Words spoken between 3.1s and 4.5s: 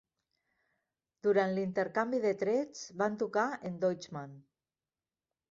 tocar en Deutschmann.